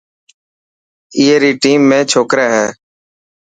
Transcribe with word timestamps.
اي 1.17 1.25
ري 1.41 1.51
ٽيم 1.63 1.79
۾ 1.97 1.99
ڇوڪري 2.11 2.45
هي. 2.55 2.65